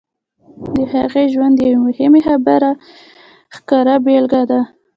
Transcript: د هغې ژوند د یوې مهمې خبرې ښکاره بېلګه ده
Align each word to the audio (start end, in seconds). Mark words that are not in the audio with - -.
د 0.75 0.75
هغې 0.93 1.23
ژوند 1.33 1.53
د 1.55 1.59
یوې 1.71 1.79
مهمې 1.87 2.21
خبرې 2.27 2.71
ښکاره 3.55 3.95
بېلګه 4.05 4.41
ده 4.51 4.61